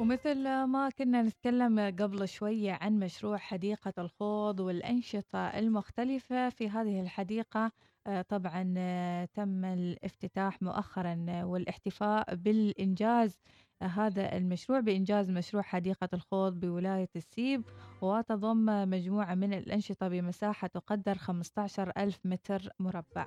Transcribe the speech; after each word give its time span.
ومثل 0.00 0.44
ما 0.64 0.90
كنا 0.98 1.22
نتكلم 1.22 1.80
قبل 1.98 2.28
شوية 2.28 2.72
عن 2.80 2.98
مشروع 2.98 3.36
حديقة 3.36 3.92
الخوض 3.98 4.60
والأنشطة 4.60 5.38
المختلفة 5.38 6.48
في 6.48 6.68
هذه 6.68 7.00
الحديقة 7.00 7.72
آه، 8.06 8.22
طبعا 8.22 8.74
آه، 8.78 9.24
تم 9.24 9.64
الافتتاح 9.64 10.62
مؤخرا 10.62 11.26
آه، 11.28 11.46
والاحتفاء 11.46 12.34
بالإنجاز 12.34 13.40
هذا 13.82 14.36
المشروع 14.36 14.80
بإنجاز 14.80 15.30
مشروع 15.30 15.62
حديقة 15.62 16.08
الخوض 16.12 16.60
بولاية 16.60 17.08
السيب 17.16 17.62
وتضم 18.02 18.90
مجموعة 18.90 19.34
من 19.34 19.54
الأنشطة 19.54 20.08
بمساحة 20.08 20.68
تقدر 20.68 21.14
15 21.14 21.92
ألف 21.96 22.20
متر 22.24 22.68
مربع. 22.78 23.26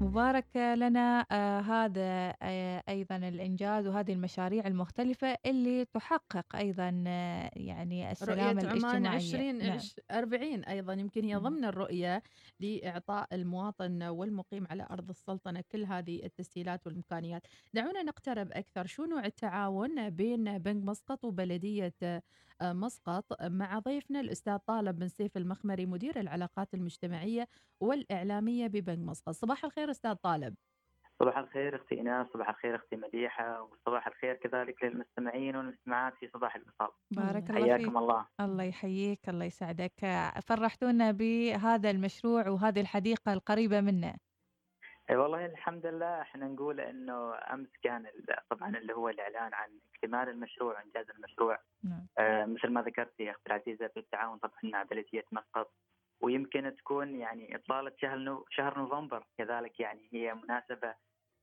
مبارك 0.00 0.56
لنا 0.56 1.26
آه، 1.30 1.60
هذا 1.60 2.34
آه، 2.42 2.82
أيضا 2.88 3.16
الإنجاز 3.16 3.86
وهذه 3.86 4.12
المشاريع 4.12 4.66
المختلفة 4.66 5.36
اللي 5.46 5.84
تحقق 5.84 6.56
أيضا 6.56 7.04
آه، 7.06 7.50
يعني 7.56 8.10
السلام 8.12 8.58
رؤية 8.58 8.70
عمان 8.70 9.06
الاجتماعية. 9.06 9.52
نعم. 9.52 9.72
2040 9.72 10.64
أيضا 10.64 10.92
يمكن 10.92 11.24
هي. 11.24 11.34
ضمن 11.34 11.64
الرؤية 11.64 12.22
لإعطاء 12.60 13.28
المواطن 13.32 14.02
والمقيم 14.02 14.66
على 14.70 14.86
أرض 14.90 15.10
السلطنة 15.10 15.64
كل 15.72 15.84
هذه 15.84 16.24
التسهيلات 16.24 16.86
والإمكانيات. 16.86 17.42
دعونا 17.74 18.02
نقترب 18.02 18.52
أكثر. 18.52 18.86
شو 18.86 19.04
نوع 19.04 19.24
التعاون 19.24 20.10
بين 20.10 20.58
بنك 20.58 20.84
مسقط 20.84 21.24
وبلدية 21.24 21.94
مسقط 22.72 23.42
مع 23.42 23.78
ضيفنا 23.78 24.20
الأستاذ 24.20 24.56
طالب 24.56 24.98
بن 24.98 25.08
سيف 25.08 25.36
المخمري 25.36 25.86
مدير 25.86 26.20
العلاقات 26.20 26.74
المجتمعية 26.74 27.48
والإعلامية 27.80 28.66
ببنك 28.66 28.98
مسقط. 29.08 29.34
صباح 29.34 29.64
الخير 29.64 29.90
أستاذ 29.90 30.14
طالب. 30.14 30.54
صباح 31.20 31.38
الخير 31.38 31.76
أختي 31.76 31.94
ايناس 31.94 32.26
صباح 32.26 32.48
الخير 32.48 32.76
أختي 32.76 32.96
مديحة 32.96 33.62
وصباح 33.62 34.06
الخير 34.06 34.34
كذلك 34.34 34.84
للمستمعين 34.84 35.56
والمستمعات 35.56 36.14
في 36.20 36.28
صباح 36.34 36.56
الوصال. 36.56 36.88
بارك 37.10 37.50
الله 37.50 37.62
فيك. 37.62 37.72
حياكم 37.72 37.98
الله. 37.98 38.26
الله 38.40 38.64
يحييك 38.64 39.28
الله 39.28 39.44
يسعدك. 39.44 39.92
فرحتونا 40.46 41.10
بهذا 41.10 41.90
المشروع 41.90 42.48
وهذه 42.48 42.80
الحديقة 42.80 43.32
القريبة 43.32 43.80
منا 43.80 44.16
اي 45.10 45.16
والله 45.16 45.46
الحمد 45.46 45.86
لله. 45.86 46.20
إحنا 46.20 46.48
نقول 46.48 46.80
إنه 46.80 47.34
أمس 47.34 47.68
كان 47.82 48.06
طبعا 48.50 48.76
اللي 48.76 48.92
هو 48.92 49.08
الإعلان 49.08 49.54
عن 49.54 49.68
اكتمال 49.94 50.28
المشروع 50.28 50.78
وانجاز 50.78 51.10
المشروع. 51.10 51.58
نعم. 51.84 52.06
آه 52.18 52.44
مثل 52.44 52.68
ما 52.68 52.82
ذكرت 52.82 53.20
يا 53.20 53.30
أختي 53.30 53.46
العزيزة 53.46 53.90
بالتعاون 53.96 54.38
طبعا 54.38 54.60
مع 54.62 54.82
بلدية 54.82 55.24
مسقط. 55.32 55.72
ويمكن 56.20 56.76
تكون 56.76 57.14
يعني 57.14 57.56
إطلالة 57.56 57.92
شهر 58.00 58.18
نو 58.18 58.44
شهر 58.50 58.78
نوفمبر. 58.78 59.24
كذلك 59.38 59.80
يعني 59.80 60.08
هي 60.12 60.34
مناسبة 60.34 60.94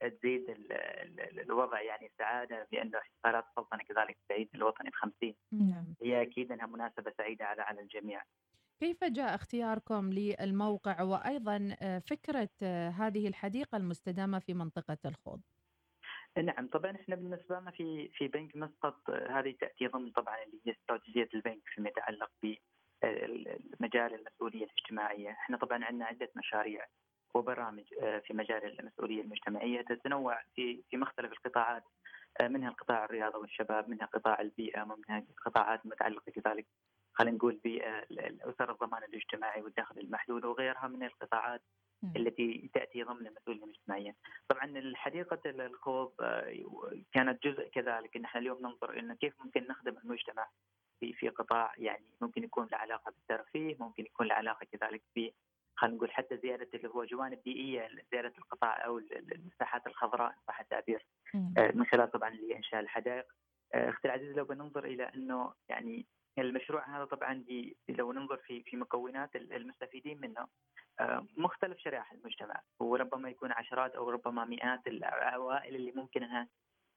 تزيد 0.01 0.49
ال 0.49 0.71
ال 0.71 1.39
الوضع 1.39 1.81
يعني 1.81 2.11
سعادة 2.17 2.67
بأنه 2.71 2.97
احتفالات 2.97 3.45
السلطنه 3.49 3.83
كذلك 3.83 4.17
العيد 4.31 4.49
الوطني 4.55 4.89
الخمسين 4.89 5.35
نعم. 5.51 5.85
هي 6.01 6.21
أكيد 6.21 6.51
إنها 6.51 6.65
مناسبة 6.65 7.13
سعيدة 7.17 7.45
على 7.45 7.61
على 7.61 7.81
الجميع. 7.81 8.21
كيف 8.81 9.03
جاء 9.03 9.35
اختياركم 9.35 10.09
للموقع 10.13 11.01
وأيضا 11.01 11.75
آه، 11.81 11.99
فكرة 11.99 12.49
آه، 12.63 12.89
هذه 12.89 13.27
الحديقة 13.27 13.77
المستدامة 13.77 14.39
في 14.39 14.53
منطقة 14.53 14.97
الخوض؟ 15.05 15.41
نعم 16.37 16.67
طبعا 16.67 16.91
إحنا 16.91 17.15
بالنسبة 17.15 17.59
لنا 17.59 17.71
في 17.71 18.09
في 18.13 18.27
بنك 18.27 18.55
مسقط 18.55 19.09
آه، 19.09 19.39
هذه 19.39 19.55
تأتي 19.61 19.87
ضمن 19.87 20.11
طبعا 20.11 20.43
اللي 20.43 20.61
هي 20.65 20.71
استراتيجية 20.71 21.29
البنك 21.33 21.61
فيما 21.65 21.89
يتعلق 21.89 22.31
بمجال 22.43 24.13
المسؤولية 24.13 24.65
الاجتماعية، 24.65 25.29
إحنا 25.29 25.57
طبعا 25.57 25.85
عندنا 25.85 26.05
عدة 26.05 26.31
مشاريع 26.35 26.85
وبرامج 27.33 27.83
في 28.27 28.33
مجال 28.33 28.79
المسؤولية 28.79 29.21
المجتمعية 29.21 29.81
تتنوع 29.81 30.41
في 30.55 30.83
في 30.89 30.97
مختلف 30.97 31.31
القطاعات 31.31 31.83
منها 32.41 32.69
القطاع 32.69 33.05
الرياضة 33.05 33.39
والشباب، 33.39 33.89
منها 33.89 34.05
قطاع 34.05 34.41
البيئة، 34.41 34.81
ومنها 34.81 35.23
قطاعات 35.45 35.85
متعلقة 35.85 36.31
كذلك 36.31 36.67
خلينا 37.13 37.37
نقول 37.37 37.59
بالاسر 37.63 38.71
الضمان 38.71 39.03
الاجتماعي 39.03 39.61
والدخل 39.61 39.99
المحدود 39.99 40.45
وغيرها 40.45 40.87
من 40.87 41.03
القطاعات. 41.03 41.61
التي 42.15 42.69
تأتي 42.73 43.03
ضمن 43.03 43.27
المسؤوليه 43.27 43.63
المجتمعيه. 43.63 44.15
طبعا 44.49 44.65
الحديقه 44.65 45.39
الخوض 45.45 46.11
آه، 46.21 46.65
كانت 47.13 47.43
جزء 47.47 47.69
كذلك 47.69 48.15
ان 48.15 48.25
إحنا 48.25 48.41
اليوم 48.41 48.57
ننظر 48.61 48.99
إنه 48.99 49.13
كيف 49.15 49.33
ممكن 49.39 49.67
نخدم 49.69 49.97
المجتمع 49.97 50.49
في 50.99 51.13
في 51.13 51.29
قطاع 51.29 51.73
يعني 51.77 52.05
ممكن 52.21 52.43
يكون 52.43 52.67
له 52.71 52.77
علاقة 52.77 53.11
بالترفيه، 53.11 53.75
ممكن 53.79 54.03
يكون 54.03 54.27
له 54.27 54.35
علاقة 54.35 54.65
كذلك 54.71 55.01
ب 55.15 55.29
خلينا 55.75 55.95
نقول 55.95 56.11
حتى 56.11 56.37
زيادة 56.37 56.67
اللي 56.73 56.89
هو 56.89 57.05
جوانب 57.05 57.39
بيئية 57.45 57.87
زيادة 58.11 58.33
القطاع 58.37 58.85
أو 58.85 58.97
المساحات 59.31 59.87
الخضراء 59.87 60.35
صح 60.47 60.59
التعبير. 60.59 61.05
آه، 61.57 61.71
من 61.75 61.85
خلال 61.85 62.11
طبعا 62.11 62.29
اللي 62.29 62.53
هي 62.53 62.57
انشاء 62.57 62.79
الحدائق. 62.79 63.25
آه، 63.73 63.89
أختي 63.89 64.07
العزيز 64.07 64.37
لو 64.37 64.45
بننظر 64.45 64.85
إلى 64.85 65.03
إنه 65.03 65.53
يعني 65.69 66.05
المشروع 66.37 66.97
هذا 66.97 67.05
طبعا 67.05 67.43
لو 67.89 68.13
ننظر 68.13 68.37
في 68.37 68.63
في 68.63 68.77
مكونات 68.77 69.35
المستفيدين 69.35 70.21
منه 70.21 70.47
آه، 70.99 71.27
مختلف 71.37 71.77
شرائح 71.79 72.11
المجتمع. 72.11 72.61
وربما 72.79 73.29
يكون 73.29 73.51
عشرات 73.51 73.95
أو 73.95 74.09
ربما 74.09 74.45
مئات 74.45 74.87
العوائل 74.87 75.75
اللي 75.75 75.91
ممكن 75.91 76.23
انها 76.23 76.47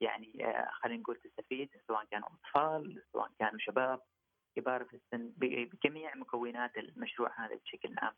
يعني 0.01 0.47
آه، 0.47 0.71
خلينا 0.71 1.01
نقول 1.01 1.17
تستفيد 1.17 1.69
سواء 1.87 2.05
كانوا 2.05 2.29
أطفال 2.29 3.03
سواء 3.13 3.31
كانوا 3.39 3.59
شباب. 3.59 4.01
كبار 4.57 4.85
في 4.85 4.97
السن 4.97 5.33
بجميع 5.37 6.15
مكونات 6.15 6.77
المشروع 6.77 7.47
هذا 7.47 7.55
بشكل 7.55 7.95
عام. 7.99 8.15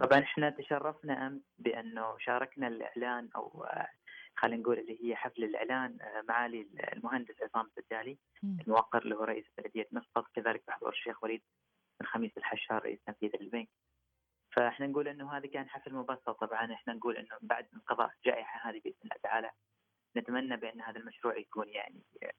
طبعا 0.00 0.18
إحنا 0.20 0.50
تشرفنا 0.50 1.26
امس 1.26 1.42
بأنه 1.58 2.18
شاركنا 2.18 2.68
الإعلان 2.68 3.28
أو 3.36 3.64
آه، 3.64 3.88
خلينا 4.36 4.62
نقول 4.62 4.78
اللي 4.78 4.98
هي 5.04 5.16
حفل 5.16 5.44
الإعلان 5.44 5.98
آه، 6.00 6.24
معالي 6.28 6.66
المهندس 6.92 7.34
عصام 7.42 7.66
السدالي 7.66 8.18
مم. 8.42 8.58
الموقر 8.60 9.02
اللي 9.02 9.14
هو 9.14 9.24
رئيس 9.24 9.44
بلدية 9.58 9.88
مسقط 9.92 10.26
كذلك 10.34 10.62
بحضور 10.68 10.88
الشيخ 10.88 11.22
وليد 11.24 11.42
بن 12.00 12.06
خميس 12.06 12.30
الحشار 12.36 12.82
رئيس 12.82 12.98
تنفيذي 13.06 13.38
للبنك. 13.40 13.68
فإحنا 14.52 14.86
نقول 14.86 15.08
إنه 15.08 15.36
هذا 15.36 15.46
كان 15.46 15.68
حفل 15.68 15.94
مبسط 15.94 16.30
طبعا 16.30 16.72
إحنا 16.72 16.94
نقول 16.94 17.16
إنه 17.16 17.38
بعد 17.42 17.66
انقضاء 17.74 18.10
الجائحة 18.16 18.70
هذه 18.70 18.80
بإذن 18.84 18.96
الله 19.04 19.16
تعالى 19.22 19.50
نتمنى 20.16 20.56
بأن 20.56 20.80
هذا 20.80 20.98
المشروع 20.98 21.36
يكون 21.38 21.68
يعني 21.68 22.02
آه، 22.22 22.32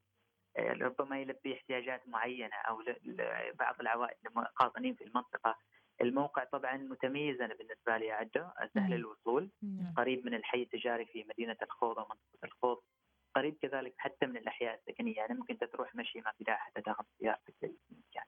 ربما 0.58 1.20
يلبي 1.20 1.54
احتياجات 1.54 2.08
معينة 2.08 2.56
أو 2.68 2.82
لبعض 3.04 3.80
العوائل 3.80 4.16
القاطنين 4.36 4.94
في 4.94 5.04
المنطقة. 5.04 5.56
الموقع 6.00 6.44
طبعا 6.44 6.76
متميز 6.76 7.40
أنا 7.40 7.54
بالنسبة 7.54 7.96
لي 7.96 8.12
اعده 8.12 8.52
سهل 8.74 8.90
مم. 8.90 8.92
الوصول 8.92 9.50
نعم. 9.62 9.94
قريب 9.96 10.26
من 10.26 10.34
الحي 10.34 10.62
التجاري 10.62 11.06
في 11.06 11.24
مدينة 11.30 11.56
الخوض 11.62 11.96
ومنطقه 11.96 12.44
الخوض 12.44 12.78
قريب 13.34 13.56
كذلك 13.62 13.94
حتى 13.98 14.26
من 14.26 14.36
الأحياء 14.36 14.74
السكنية 14.74 15.16
يعني 15.16 15.34
ممكن 15.34 15.58
تروح 15.58 15.94
مشي 15.94 16.20
ما 16.20 16.32
في 16.38 16.44
داعي 16.44 16.58
حتى 16.58 16.80
تاخذ 16.80 17.04
سيارتك 17.18 17.54
للمكان. 17.62 18.24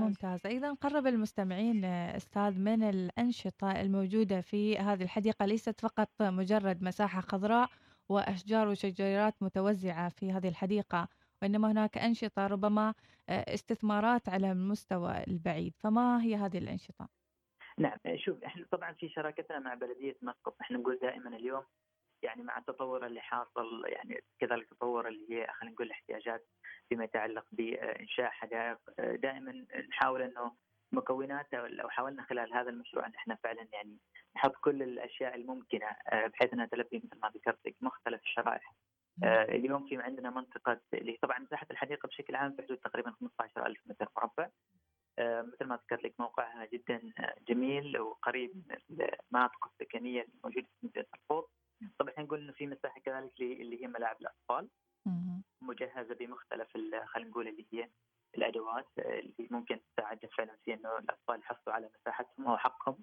ممتاز. 0.00 0.46
أيضا 0.46 0.74
قرب 0.74 1.06
المستمعين 1.06 1.84
أستاذ 1.84 2.60
من 2.60 2.82
الأنشطة 2.82 3.80
الموجودة 3.80 4.40
في 4.40 4.78
هذه 4.78 5.02
الحديقة 5.02 5.46
ليست 5.46 5.80
فقط 5.80 6.08
مجرد 6.20 6.82
مساحة 6.82 7.20
خضراء 7.20 7.70
وأشجار 8.08 8.68
وشجيرات 8.68 9.34
متوزعة 9.42 10.08
في 10.08 10.32
هذه 10.32 10.48
الحديقة 10.48 11.08
وإنما 11.42 11.72
هناك 11.72 11.98
أنشطة 11.98 12.46
ربما 12.46 12.94
آه، 13.28 13.54
استثمارات 13.54 14.28
على 14.28 14.52
المستوى 14.52 15.24
البعيد 15.28 15.74
فما 15.78 16.22
هي 16.22 16.36
هذه 16.36 16.58
الأنشطة؟ 16.58 17.08
نعم 17.78 17.98
شوف 18.16 18.44
إحنا 18.44 18.66
طبعا 18.70 18.92
في 18.92 19.08
شراكتنا 19.08 19.58
مع 19.58 19.74
بلدية 19.74 20.16
مسقط 20.22 20.56
إحنا 20.60 20.78
نقول 20.78 20.98
دائما 21.02 21.36
اليوم 21.36 21.62
يعني 22.22 22.42
مع 22.42 22.58
التطور 22.58 23.06
اللي 23.06 23.20
حاصل 23.20 23.84
يعني 23.86 24.20
كذلك 24.40 24.72
التطور 24.72 25.08
اللي 25.08 25.26
هي 25.30 25.46
خلينا 25.46 25.74
نقول 25.74 25.86
الاحتياجات 25.86 26.46
فيما 26.88 27.04
يتعلق 27.04 27.44
بإنشاء 27.52 28.30
حدائق 28.30 28.78
دائما 28.98 29.66
نحاول 29.88 30.22
إنه 30.22 30.52
مكوناتها 30.92 31.68
لو 31.68 31.88
حاولنا 31.88 32.22
خلال 32.22 32.54
هذا 32.54 32.70
المشروع 32.70 33.06
إن 33.06 33.14
إحنا 33.14 33.34
فعلا 33.34 33.68
يعني 33.72 33.98
نحط 34.36 34.54
كل 34.60 34.82
الأشياء 34.82 35.34
الممكنة 35.34 35.86
آه، 35.86 36.26
بحيث 36.26 36.52
إنها 36.52 36.66
تلبي 36.66 37.02
مثل 37.04 37.20
ما 37.22 37.28
ذكرت 37.28 37.74
مختلف 37.80 38.22
الشرائح. 38.22 38.74
آه، 39.24 39.44
اليوم 39.44 39.88
في 39.88 39.96
عندنا 39.96 40.30
منطقة 40.30 40.80
اللي 40.94 41.18
طبعا 41.22 41.38
مساحة 41.38 41.66
الحديقة 41.70 42.06
بشكل 42.06 42.34
عام 42.36 42.52
في 42.52 42.62
حدود 42.62 42.76
تقريبا 42.78 43.10
15000 43.10 43.78
متر 43.86 44.08
مربع. 44.16 44.48
آه، 45.18 45.42
مثل 45.42 45.64
ما 45.64 45.76
ذكرت 45.76 46.04
لك 46.04 46.14
موقعها 46.18 46.66
جدا 46.72 47.12
آه، 47.18 47.34
جميل 47.48 47.98
وقريب 47.98 48.50
من 48.56 48.76
المناطق 48.90 49.66
السكنية 49.66 50.22
الموجودة 50.22 50.66
في 50.80 50.86
مدينه 50.86 51.06
الخوض. 51.14 51.44
طبعا 51.98 52.10
إحنا 52.12 52.24
نقول 52.24 52.40
إنه 52.40 52.52
في 52.52 52.66
مساحة 52.66 53.00
كذلك 53.00 53.40
اللي 53.40 53.82
هي 53.82 53.86
ملاعب 53.86 54.16
الأطفال. 54.20 54.68
مجهزة 55.62 56.14
بمختلف 56.14 56.68
خلينا 57.06 57.30
نقول 57.30 57.48
اللي 57.48 57.66
هي 57.72 57.90
الأدوات 58.34 58.86
اللي 58.98 59.48
ممكن 59.50 59.80
تساعد 59.96 60.18
فعلا 60.38 60.56
في 60.64 60.74
إنه 60.74 60.98
الأطفال 60.98 61.40
يحصلوا 61.40 61.74
على 61.76 61.90
مساحتهم 62.00 62.46
وهو 62.46 62.56
حقهم 62.58 62.98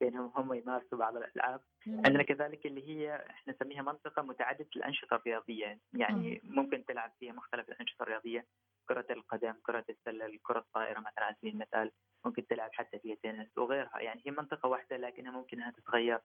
بانهم 0.00 0.32
هم 0.36 0.54
يمارسوا 0.54 0.98
بعض 0.98 1.16
الألعاب. 1.16 1.60
عندنا 1.86 2.22
كذلك 2.22 2.66
اللي 2.66 2.88
هي 2.88 3.26
إحنا 3.30 3.54
نسميها 3.54 3.82
منطقة 3.82 4.22
متعددة 4.22 4.68
الأنشطة 4.76 5.16
الرياضية، 5.16 5.80
يعني 5.92 6.40
ممكن 6.44 6.84
تلعب 6.84 7.12
فيها 7.20 7.32
مختلف 7.32 7.68
الأنشطة 7.68 8.02
الرياضية، 8.02 8.46
كرة 8.88 9.06
القدم، 9.10 9.54
كرة 9.62 9.84
السلة، 9.90 10.26
الكره 10.26 10.58
الطائرة 10.58 11.00
مثلا 11.00 11.24
على 11.24 11.36
سبيل 11.38 11.52
المثال، 11.52 11.90
ممكن 12.24 12.46
تلعب 12.46 12.70
حتى 12.72 12.98
فيها 12.98 13.16
تنس 13.22 13.58
وغيرها، 13.58 14.00
يعني 14.00 14.22
هي 14.26 14.30
منطقة 14.30 14.68
واحدة 14.68 14.96
لكنها 14.96 15.30
ممكن 15.32 15.56
انها 15.56 15.70
تتغير 15.70 16.20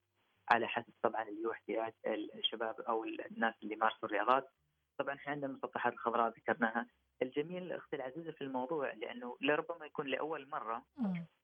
على 0.50 0.68
حسب 0.68 0.92
طبعا 1.02 1.22
اللي 1.22 1.48
هو 1.48 1.52
احتياج 1.52 1.92
الشباب 2.06 2.80
أو 2.80 3.04
الناس 3.04 3.54
اللي 3.62 3.74
يمارسوا 3.74 4.08
الرياضات. 4.08 4.50
طبعا 4.98 5.14
إحنا 5.14 5.32
عندنا 5.32 5.50
المسطحات 5.50 5.92
الخضراء 5.92 6.28
ذكرناها، 6.28 6.86
الجميل 7.22 7.72
أختي 7.72 7.96
العزيزه 7.96 8.32
في 8.32 8.42
الموضوع 8.44 8.92
لأنه 8.92 9.36
لربما 9.40 9.86
يكون 9.86 10.06
لأول 10.06 10.48
مرة. 10.48 10.84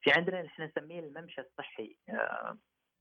في 0.00 0.10
عندنا 0.12 0.42
نحن 0.42 0.62
نسميه 0.62 1.00
الممشى 1.00 1.40
الصحي 1.40 1.96
آه، 2.08 2.58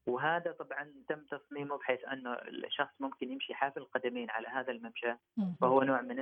وهذا 0.07 0.51
طبعا 0.51 0.93
تم 1.07 1.23
تصميمه 1.25 1.77
بحيث 1.77 2.03
انه 2.05 2.33
الشخص 2.33 2.93
ممكن 3.01 3.31
يمشي 3.31 3.53
حافي 3.53 3.77
القدمين 3.77 4.29
على 4.29 4.47
هذا 4.47 4.71
الممشى 4.71 5.13
مم. 5.37 5.55
وهو 5.61 5.83
نوع 5.83 6.01
من 6.01 6.19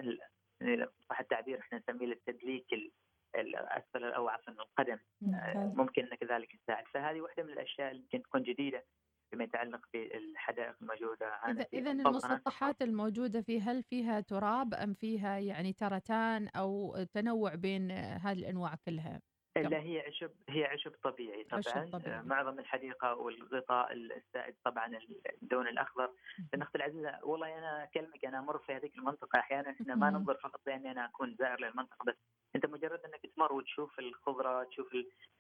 صح 1.10 1.20
التعبير 1.20 1.60
إحنا 1.60 1.78
نسميه 1.78 2.14
التدليك 2.14 2.74
ال- 2.74 2.92
الاسفل 3.36 4.04
أو 4.04 4.30
عفوا 4.30 4.54
القدم 4.54 4.94
آه، 5.24 5.26
ممتاز. 5.58 5.78
ممكن 5.78 6.04
انه 6.06 6.16
كذلك 6.16 6.54
يساعد 6.54 6.86
فهذه 6.94 7.22
واحدة 7.22 7.44
من 7.44 7.50
الأشياء 7.54 7.92
اللي 7.92 8.02
يمكن 8.02 8.22
تكون 8.24 8.44
جديدة 8.44 8.86
فيما 9.32 9.44
يتعلق 9.44 9.82
بالحدائق 9.94 10.76
الموجودة 10.82 11.28
إذا 11.28 11.36
عندنا 11.36 11.64
في 11.64 11.78
إذا 11.78 11.92
السلطنة. 11.92 12.10
المسطحات 12.10 12.82
الموجودة 12.82 13.42
فيه 13.42 13.72
هل 13.72 13.84
فيها 13.84 14.20
تراب 14.22 14.74
أم 14.74 14.94
فيها 14.94 15.38
يعني 15.38 15.74
ترتان 15.74 16.48
أو 16.48 17.04
تنوع 17.14 17.56
بين 17.56 17.92
هذه 17.92 18.40
الأنواع 18.40 18.76
كلها؟ 18.86 19.22
لا 19.58 19.80
هي 19.80 20.00
عشب 20.00 20.32
هي 20.50 20.66
عشب 20.66 20.92
طبيعي 21.04 21.44
طبعا 21.44 21.60
عشب 21.60 21.92
طبيعي. 21.92 22.24
معظم 22.24 22.60
الحديقة 22.60 23.16
والغطاء 23.16 23.94
السائد 23.94 24.56
طبعا 24.66 25.00
اللون 25.44 25.68
الأخضر 25.68 26.12
لأن 26.54 26.62
أختي 26.62 26.78
العزيزه 26.78 27.20
والله 27.24 27.58
أنا 27.58 27.84
أكلمك 27.84 28.26
أنا 28.26 28.40
أمر 28.40 28.58
في 28.58 28.74
هذيك 28.74 28.96
المنطقة 28.96 29.40
أحيانا 29.40 29.70
إحنا 29.72 29.96
ما. 29.96 30.10
ننظر 30.10 30.36
فقط 30.44 30.62
باني 30.66 30.92
أنا 30.92 31.06
أكون 31.06 31.36
زائر 31.40 31.62
للمنطقة 31.62 32.06
بس 32.08 32.16
أنت 32.56 32.66
مجرد 32.66 33.00
أنك 33.00 33.34
تمر 33.36 33.54
وتشوف 33.54 34.00
الخضرة 34.00 34.64
تشوف 34.64 34.88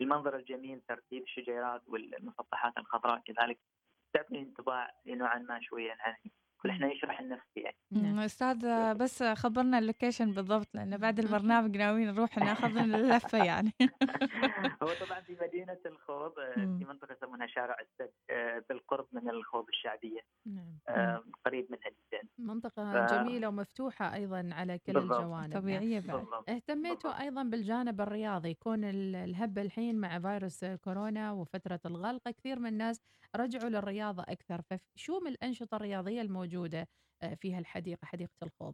المنظر 0.02 0.36
الجميل 0.36 0.82
ترتيب 0.88 1.24
الشجيرات 1.24 1.82
والمسطحات 1.88 2.78
الخضراء 2.78 3.20
كذلك 3.26 3.60
تعطي 4.18 4.40
انطباع 4.40 4.90
نوعا 5.08 5.40
ما 5.40 5.60
شوية 5.62 5.92
عن 6.00 6.16
كل 6.68 6.74
إحنا 6.74 6.92
يشرح 6.94 7.20
النفس 7.20 7.48
يعني 7.58 7.76
مم. 7.92 8.20
أستاذ 8.20 8.58
بس 8.94 9.24
خبرنا 9.24 9.80
اللوكيشن 9.80 10.32
بالضبط 10.32 10.68
لأن 10.74 10.98
بعد 10.98 11.20
البرنامج 11.26 11.78
ناويين 11.78 12.08
نروح 12.14 12.38
ناخذ 12.38 12.68
لنا 12.70 12.98
اللفة 12.98 13.44
يعني 13.46 13.72
هو 14.84 14.88
طبعا 15.06 15.22
في 15.22 15.38
مدينة 15.42 15.78
الخوض 15.86 16.40
آه،. 16.40 16.54
في 16.56 16.86
منطقة 16.90 17.14
يسمونها 17.14 17.48
شارع 17.48 17.78
السد 17.80 18.12
آه، 18.30 18.64
بالقرب 18.70 19.08
من 19.12 19.30
الخوض 19.30 19.66
الشعبية 19.70 20.20
نعم 20.46 20.78
آه، 20.90 21.24
قريب 21.46 21.68
منها 21.72 21.90
جدا 21.90 22.28
منطقة 22.38 23.08
ف- 23.08 23.14
جميلة 23.14 23.48
ومفتوحة 23.48 24.14
أيضا 24.14 24.50
على 24.52 24.78
كل 24.78 24.94
بالضبط. 24.94 25.18
الجوانب 25.20 25.50
نعم. 25.54 25.62
طبيعية 25.62 26.00
بعد 26.00 26.18
بالضبط 26.18 26.50
اهتميتوا 26.50 26.96
بالضبط. 27.12 27.22
أيضا 27.22 27.44
بالجانب 27.44 28.02
الرياضي 28.02 28.54
كون 28.54 28.84
ال- 28.84 29.16
الهبة 29.16 29.62
الحين 29.62 29.96
مع 30.00 30.20
فيروس 30.20 30.66
كورونا 30.66 31.32
وفترة 31.32 31.80
الغلق 31.86 32.30
كثير 32.30 32.60
من 32.60 32.68
الناس 32.68 33.02
رجعوا 33.36 33.70
للرياضة 33.70 34.24
أكثر 34.24 34.62
فشو 34.62 35.20
من 35.20 35.28
الأنشطة 35.32 35.76
الرياضية 35.76 36.22
الموجودة 36.22 36.57
آه، 37.24 37.34
في 37.42 37.54
هالحديقة 37.56 38.06
حديقة 38.06 38.32
الخوض. 38.44 38.74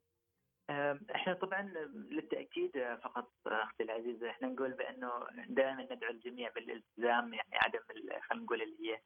إحنا 1.15 1.33
طبعا 1.33 1.62
للتأكيد 2.12 2.77
آه، 2.77 2.95
فقط 2.95 3.31
آه، 3.47 3.63
أختي 3.63 3.83
العزيزة 3.83 4.30
إحنا 4.30 4.47
نقول 4.47 4.71
بأنه 4.71 5.12
دائما 5.50 5.83
ندعو 5.91 6.12
الجميع 6.12 6.50
بالالتزام 6.56 7.33
يعني 7.33 7.50
عدم 7.53 7.80
خلينا 8.30 8.44
نقول 8.44 8.62
اللي 8.62 8.89
هي 8.91 9.00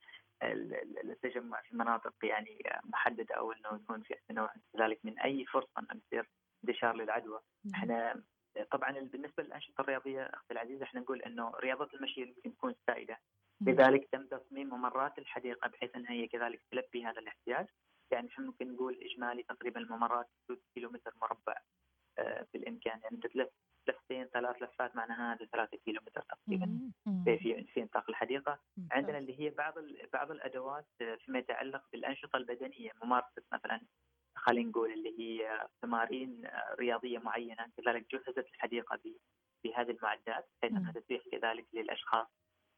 ال- 0.43 0.73
ال- 0.75 1.11
التجمع 1.11 1.61
في 1.61 1.75
مناطق 1.75 2.13
يعني 2.23 2.63
محددة 2.83 3.35
أو 3.35 3.51
إنه 3.51 3.69
يكون 3.83 4.01
في 4.01 4.15
نوع 4.31 4.53
كذلك 4.73 4.99
من 5.03 5.19
أي 5.19 5.45
فرصة 5.45 5.71
انه 5.79 6.01
يصير 6.05 6.29
انتشار 6.63 6.95
للعدوى. 6.95 7.39
إحنا 7.75 8.23
طبعا 8.71 8.91
بالنسبة 8.91 9.43
للأنشطة 9.43 9.81
الرياضية 9.81 10.21
أختي 10.23 10.53
العزيزة 10.53 10.83
إحنا 10.83 10.99
نقول 11.01 11.21
إنه 11.21 11.51
رياضة 11.55 11.89
المشي 11.93 12.21
يمكن 12.21 12.55
تكون 12.55 12.75
سائدة. 12.87 13.17
لذلك 13.61 14.07
تم 14.11 14.25
تصميم 14.27 14.67
ممرات 14.69 15.17
الحديقة 15.17 15.67
بحيث 15.69 15.95
إنها 15.95 16.11
هي 16.11 16.27
كذلك 16.27 16.61
تلبي 16.71 17.05
هذا 17.05 17.19
الاحتياج. 17.19 17.67
يعني 18.11 18.27
إحنا 18.27 18.45
ممكن 18.45 18.73
نقول 18.73 18.99
إجمالي 19.03 19.43
تقريبا 19.43 19.79
الممرات 19.79 20.27
6 20.45 20.57
كيلومتر 20.75 21.13
مربع 21.21 21.55
آه، 22.19 22.47
بالإمكان 22.53 22.99
يعني 23.03 23.15
انت 23.15 23.27
تلف 23.27 23.49
لفتين 23.87 24.25
ثلاث 24.25 24.61
لفات 24.61 24.95
معناها 24.95 25.33
هذا 25.35 25.45
3 25.45 25.77
كيلومتر 25.85 26.21
تقريبا 26.21 26.65
مم. 26.65 26.91
مم. 27.05 27.23
في 27.23 27.37
في 27.37 27.63
في 27.63 27.81
نطاق 27.81 28.09
الحديقة. 28.09 28.59
عندنا 28.91 29.17
اللي 29.17 29.39
هي 29.39 29.49
بعض 29.49 29.73
بعض 30.13 30.31
الأدوات 30.31 30.87
آه، 31.01 31.15
فيما 31.15 31.39
يتعلق 31.39 31.83
بالأنشطة 31.91 32.37
البدنية 32.37 32.91
ممارسة 33.03 33.41
مثلا 33.53 33.81
خلينا 34.35 34.69
نقول 34.69 34.93
اللي 34.93 35.19
هي 35.19 35.67
تمارين 35.81 36.45
آه، 36.45 36.75
رياضية 36.79 37.19
معينة 37.19 37.71
كذلك 37.77 38.05
جهزت 38.15 38.37
الحديقة 38.53 38.99
بهذه 39.63 39.91
المعدات 39.91 40.49
بحيث 40.61 40.71
أنها. 40.77 40.91
تتيح 40.91 41.23
كذلك 41.31 41.65
للأشخاص 41.73 42.27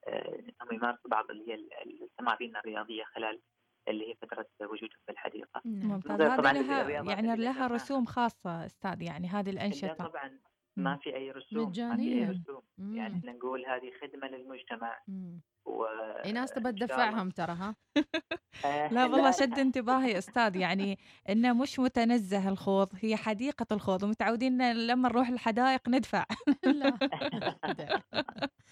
إنهم 0.08 0.72
يمارسوا 0.74 1.10
بعض 1.10 1.32
اللي 1.32 1.50
هي 1.50 1.54
ال- 1.56 2.04
التمارين 2.04 2.56
الرياضية 2.56 3.04
خلال 3.04 3.40
اللي 3.90 4.10
هي 4.10 4.16
فترة 4.16 4.46
وجودهم 4.62 5.00
في 5.06 5.12
الحديقة. 5.12 5.62
نعم. 5.66 5.88
ممتاز 5.92 6.22
هذه 6.22 6.38
طبعاً 6.38 6.54
لها 6.54 6.90
يعني 6.90 7.36
لها. 7.36 7.68
رسوم 7.68 8.06
خاصة 8.06 8.66
أستاذ 8.66 9.02
يعني 9.02 9.28
هذه 9.28 9.46
لا 9.46 9.52
الانشطه 9.52 9.94
طبعا 9.94 10.40
ما 10.78 10.98
في 10.98 11.16
أي 11.16 11.32
رسوم 11.32 11.60
ما 11.60 11.66
في 11.66 11.70
مجانية. 11.70 12.26
اي 12.26 12.30
رسوم 12.30 12.62
مم. 12.78 12.96
يعني 12.96 13.20
إحنا 13.20 13.32
نقول 13.32 13.66
هذه 13.66 13.92
خدمة 14.02 14.28
للمجتمع 14.28 15.00
مم. 15.08 15.42
و 15.66 15.86
أي 16.26 16.32
ناس 16.32 16.52
تبى 16.52 16.72
تدفعهم 16.72 17.30
ترى 17.30 17.52
ها 17.54 17.76
آه، 18.66 18.94
لا 18.94 19.06
والله 19.06 19.32
شد. 19.32 19.60
انتباهي 19.60 20.18
أستاذ 20.18 20.56
يعني 20.56 20.98
إنه 21.30 21.54
مش 21.54 21.80
متنزه 21.80 22.50
الخوض 22.50 22.90
هي 23.02 23.16
حديقة 23.16 23.66
الخوض 23.72 24.04
ومتعودين 24.04 24.62
إن 24.62 24.88
لما 24.88 25.10
نروح 25.10 25.28
الحدائق 25.30 25.90
ندفع 25.90 26.26
لا 26.64 26.98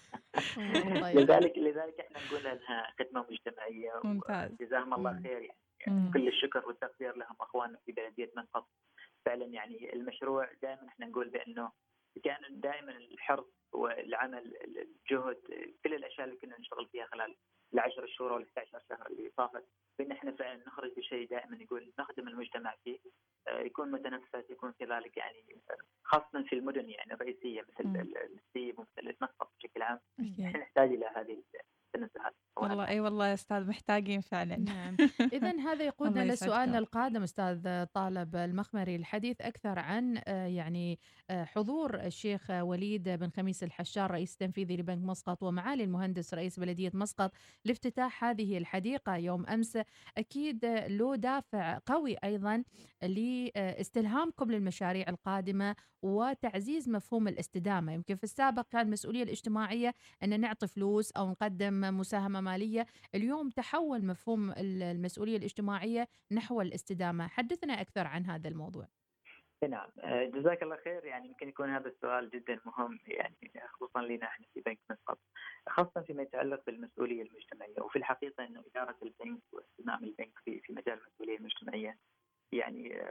طيب 1.02 1.18
لذلك 1.18 1.58
لذلك 1.58 2.00
إحنا 2.00 2.18
نقول 2.26 2.46
إنها 2.46 2.94
خدمه 2.98 3.26
مجتمعية 3.30 4.00
ممتاز. 4.04 4.52
وجزاهم 4.52 4.94
الله. 4.94 5.20
خير 5.22 5.50
يعني. 5.86 6.12
كل 6.12 6.28
الشكر 6.28 6.66
والتقدير 6.66 7.16
لهم 7.16 7.36
اخواننا 7.40 7.78
في 7.86 7.92
بلدية 7.92 8.30
مسقط 8.36 8.68
فعلا 9.26 9.44
يعني 9.44 9.92
المشروع 9.92 10.48
دائما 10.62 10.88
إحنا 10.88 11.06
نقول 11.06 11.28
بأنه 11.28 11.70
كان 12.24 12.60
دائما 12.60 12.92
الحرص 12.92 13.46
والعمل 13.72 14.56
الجهد 14.64 15.38
كل 15.84 15.94
الأشياء 15.94 16.26
اللي 16.26 16.38
كنا 16.38 16.58
نشتغل 16.60 16.88
فيها 16.92 17.06
خلال 17.06 17.36
العشر 17.74 18.06
شهور 18.06 18.32
وال 18.32 18.46
11 18.58 18.84
شهر 18.88 19.06
اللي 19.06 19.30
طافت 19.36 19.64
بأن 19.98 20.12
إحنا 20.12 20.32
فعلا 20.32 20.62
نخرج 20.66 20.92
بشيء 20.96 21.28
دائما 21.28 21.56
يقول 21.56 21.92
نخدم 21.98 22.28
المجتمع 22.28 22.74
فيه. 22.84 22.98
آه، 23.48 23.60
يكون 23.60 23.90
متنفس 23.90 24.50
يكون 24.50 24.72
كذلك 24.72 25.16
يعني 25.16 25.44
خاصه 26.04 26.42
في 26.42 26.52
المدن 26.52 26.88
يعني 26.88 27.14
الرئيسية 27.14 27.60
مثل 27.60 28.12
السيب 28.16 28.78
ومثل 28.78 29.16
مسقط 29.22 29.52
بشكل 29.58 29.82
عام. 29.82 30.00
إحنا 30.20 30.58
نحتاج 30.60 30.88
إلى 30.92 31.06
هذه 31.16 31.42
التنزهات. 31.94 32.34
والله. 32.62 32.88
إي 32.88 33.00
والله 33.00 33.26
يا 33.28 33.34
أستاذ 33.34 33.68
محتاجين 33.68 34.20
فعلا. 34.20 34.56
نعم. 34.56 34.96
إذا 35.36 35.60
هذا 35.60 35.84
يقودنا 35.84 36.32
لسؤالنا. 36.32 36.78
القادم 36.78 37.22
أستاذ 37.22 37.84
طالب 37.84 38.36
المخمري. 38.36 38.96
الحديث 38.96 39.40
أكثر 39.40 39.78
عن 39.78 40.20
آه، 40.26 40.46
يعني 40.46 40.98
آه، 41.30 41.44
حضور 41.44 41.94
الشيخ 41.94 42.50
وليد 42.50 43.08
بن 43.08 43.30
خميس 43.30 43.62
الحشار 43.62 44.10
رئيس 44.10 44.32
التنفيذي 44.32 44.76
لبنك 44.76 45.04
مسقط 45.04 45.42
ومعالي 45.42 45.84
المهندس 45.84 46.34
رئيس 46.34 46.60
بلدية 46.60 46.90
مسقط 46.94 47.32
لافتتاح 47.64 48.24
هذه 48.24 48.58
الحديقة 48.58 49.16
يوم 49.16 49.46
أمس. 49.46 49.78
أكيد 50.18 50.64
له 50.66 51.16
دافع 51.16 51.78
قوي 51.86 52.16
أيضا 52.24 52.64
لاستلهامكم 53.02 54.50
للمشاريع 54.50 55.08
القادمة 55.08 55.76
وتعزيز 56.02 56.88
مفهوم 56.88 57.28
الاستدامة. 57.28 57.92
يمكن 57.92 58.16
في 58.16 58.24
السابق 58.24 58.66
كان 58.70 58.86
المسؤولية 58.86 59.22
الاجتماعية 59.22 59.94
أن 60.22 60.40
نعطي 60.40 60.66
فلوس 60.66 61.12
أو 61.12 61.30
نقدم 61.30 61.98
مساهمة 61.98 62.40
مالية 62.48 62.86
اليوم 63.14 63.50
تحول 63.50 64.04
مفهوم 64.06 64.50
ال- 64.50 64.82
المسؤولية 64.82 65.36
الاجتماعية 65.36 66.08
نحو 66.32 66.60
الاستدامة. 66.60 67.26
حدثنا 67.28 67.80
أكثر 67.80 68.06
عن 68.06 68.24
هذا 68.26 68.48
الموضوع. 68.48 68.88
نعم. 69.68 69.88
آه، 69.98 70.24
جزاك 70.24 70.62
الله 70.62 70.76
خير. 70.76 71.04
يعني 71.04 71.28
يمكن 71.28 71.48
يكون 71.48 71.70
هذا 71.70 71.88
السؤال 71.88 72.30
جدا 72.30 72.60
مهم 72.64 72.98
يعني 73.06 73.36
خصوصا 73.72 74.02
لنا 74.02 74.26
إحنا 74.26 74.46
في 74.54 74.60
بنك 74.60 74.78
مسقط 74.90 75.18
خاصة 75.68 76.00
فيما 76.06 76.22
يتعلق 76.22 76.62
بالمسؤولية 76.66 77.22
المجتمعية. 77.22 77.80
وفي 77.82 77.96
الحقيقة 77.96 78.44
إنه 78.44 78.64
إدارة 78.70 78.96
البنك 79.02 79.42
واهتمام 79.52 80.04
البنك 80.04 80.38
في 80.44 80.60
في 80.60 80.72
مجال 80.72 80.98
المسؤولية 81.00 81.36
المجتمعية 81.38 81.98
يعني 82.52 83.02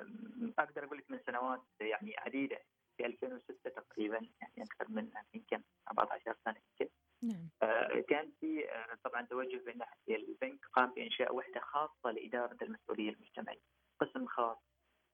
أقدر 0.60 0.84
أقول 0.86 0.98
لك 0.98 1.12
من 1.12 1.20
سنوات 1.25 1.62
يعني 1.82 2.15
عديدة 2.17 2.60
في 2.98 3.06
2006 3.06 3.70
تقريبا 3.70 4.17
يعني 4.41 4.53
أكثر 4.63 4.86
من 4.91 5.10
يمكن 5.34 5.62
14 5.91 6.36
سنة 6.46 6.56
يمكن. 6.79 6.94
نعم 7.24 7.50
آه، 7.62 8.00
كان 8.09 8.31
في 8.39 8.69
آه، 8.69 8.97
طبعا 9.03 9.21
توجه 9.21 9.62
من 9.67 9.77
ناحية 9.77 10.15
البنك 10.15 10.65
قام 10.74 10.93
بإنشاء 10.93 11.36
وحدة 11.36 11.59
خاصة 11.59 12.12
لإدارة 12.12 12.57
المسؤولية 12.62 13.09
المجتمعية 13.09 13.62
قسم 14.00 14.25
خاص 14.25 14.57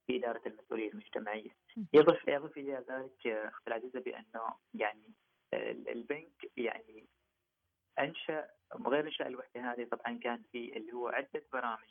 في 0.07 0.17
اداره 0.17 0.41
المسؤولية 0.45 0.91
المجتمعية. 0.91 1.49
يضف 1.93 2.27
يضف 2.27 2.57
إلى 2.57 2.85
ذلك 2.89 3.27
آه، 3.27 3.47
أختي 3.47 3.67
العزيزة 3.67 3.99
بأنه 3.99 4.53
يعني 4.73 5.13
البنك 5.87 6.51
يعني 6.57 7.07
أنشأ 7.99 8.47
غير 8.87 9.05
إنشاء 9.05 9.27
الوحدة 9.27 9.61
هذه 9.71 9.83
طبعا 9.91 10.19
كان 10.23 10.43
في 10.51 10.77
اللي 10.77 10.93
هو 10.93 11.07
عدة 11.07 11.43
برامج 11.53 11.87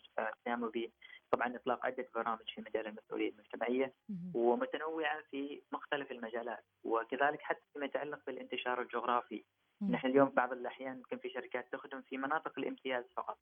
قاموا 0.47 0.69
ب 0.75 0.91
طبعا 1.31 1.57
إطلاق 1.57 1.87
عدة 1.87 2.09
برامج 2.15 2.51
في 2.55 2.61
مجال 2.61 2.87
المسؤولية 2.87 3.31
المجتمعية. 3.31 3.95
ومتنوعة 4.35 5.23
في 5.31 5.63
مختلف 5.73 6.11
المجالات 6.13 6.65
وكذلك 6.85 7.41
حتى 7.43 7.61
فيما 7.73 7.85
يتعلق 7.85 8.21
بالانتشار 8.27 8.83
الجغرافي. 8.83 9.45
نحن 9.91 10.07
اليوم 10.07 10.29
بعض 10.29 10.53
الأحيان 10.53 10.97
يمكن 10.97 11.19
في 11.19 11.31
شركات 11.31 11.73
تخدم 11.73 12.03
في 12.03 12.17
مناطق 12.17 12.59
الامتياز 12.59 13.05
فقط. 13.17 13.39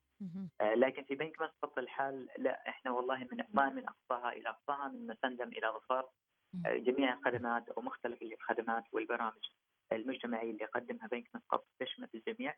آه، 0.61 0.73
لكن 0.73 1.03
في 1.03 1.15
بنك 1.15 1.41
مسقط 1.41 1.77
الحال 1.77 2.27
لا 2.37 2.69
إحنا 2.69 2.91
والله 2.91 3.27
من 3.31 3.41
عمان 3.41 3.75
من 3.75 3.83
أقصاها 3.87 4.31
إلى 4.31 4.49
أقصاها 4.49 4.87
من 4.87 5.07
مسندم 5.07 5.47
إلى 5.47 5.67
ظفار 5.67 6.09
آه، 6.65 6.77
جميع 6.77 7.13
الخدمات 7.13 7.69
أو 7.69 7.81
مختلف 7.81 8.21
الخدمات 8.21 8.83
والبرامج 8.91 9.49
المجتمعية 9.91 10.51
اللي 10.51 10.63
يقدمها 10.63 11.07
بنك 11.07 11.29
مسقط 11.35 11.67
تشمل 11.79 12.09
الجميع. 12.15 12.55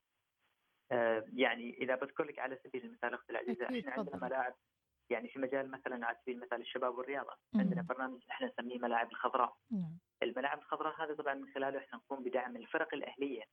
آه، 0.91 1.25
يعني 1.33 1.77
إذا 1.77 1.95
بذكر 1.95 2.23
لك 2.23 2.39
على 2.39 2.59
سبيل 2.63 2.85
المثال 2.85 3.13
أختي 3.13 3.31
العزيزة 3.31 3.65
إحنا 3.65 3.91
عندنا. 3.91 4.17
ملاعب 4.17 4.55
يعني 5.09 5.27
في 5.27 5.39
مجال 5.39 5.71
مثلا 5.71 6.05
على 6.05 6.17
سبيل 6.21 6.35
المثال 6.35 6.61
الشباب 6.61 6.97
والرياضة. 6.97 7.37
عندنا 7.55 7.81
برنامج 7.81 8.21
إحنا 8.29 8.47
نسميه 8.47 8.79
ملاعب 8.79 9.11
الخضراء. 9.11 9.55
نعم. 9.71 9.97
الملاعب 10.23 10.57
الخضراء 10.57 11.03
هذا 11.03 11.13
طبعا 11.13 11.33
من 11.33 11.47
خلاله 11.53 11.79
إحنا 11.79 11.97
نقوم 11.99 12.23
بدعم 12.23 12.55
الفرق 12.55 12.93
الأهلية. 12.93 13.43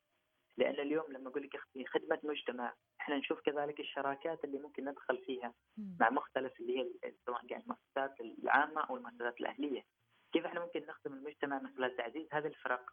لأن 0.59 0.75
اليوم 0.75 1.05
لما 1.13 1.29
أقول 1.29 1.43
لك 1.43 1.57
أختي 1.57 1.87
خدمة 1.87 2.19
مجتمع 2.25 2.75
إحنا 3.01 3.17
نشوف 3.17 3.41
كذلك 3.41 3.81
الشراكات 3.81 4.45
اللي 4.45 4.59
ممكن 4.59 4.85
ندخل 4.89 5.19
فيها. 5.27 5.55
مع 6.01 6.11
مختلف 6.11 6.61
اللي 6.61 6.79
هي 6.79 6.91
سواء 7.27 7.47
كان 7.47 7.61
المؤسسات 7.61 8.21
العامة 8.21 8.81
أو 8.81 8.97
المؤسسات 8.97 9.41
الأهلية 9.41 9.83
كيف 10.33 10.47
إحنا 10.47 10.61
ممكن 10.61 10.87
نخدم 10.87 11.13
المجتمع 11.15 11.59
من 11.59 11.69
خلال 11.77 11.97
تعزيز 11.97 12.27
هذه 12.33 12.47
الفرق 12.47 12.91